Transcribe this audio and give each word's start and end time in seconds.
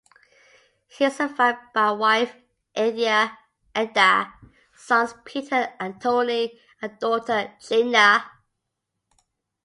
He 0.87 1.05
is 1.05 1.17
survived 1.17 1.59
by 1.75 1.91
wife 1.91 2.33
Edye, 2.75 3.29
sons 4.75 5.13
Peter 5.25 5.71
and 5.79 6.01
Tony, 6.01 6.59
and 6.81 6.97
daughter 6.97 7.53
Gina. 7.59 8.25